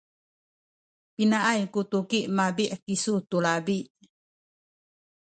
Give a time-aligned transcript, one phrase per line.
[1.15, 3.77] pinaay ku tuki mabi’ kisu tu labi?